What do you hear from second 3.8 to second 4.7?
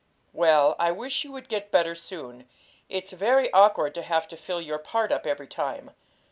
to have to fill